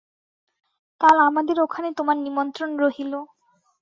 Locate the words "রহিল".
2.77-3.13